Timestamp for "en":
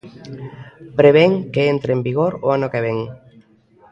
1.95-2.01